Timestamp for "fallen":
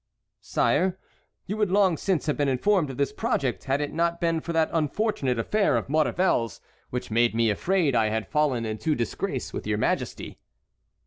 8.27-8.65